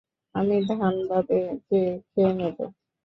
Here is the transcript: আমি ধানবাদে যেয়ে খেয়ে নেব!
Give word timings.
আমি 0.35 0.55
ধানবাদে 0.69 1.39
যেয়ে 1.65 1.91
খেয়ে 2.05 2.31
নেব! 2.37 2.57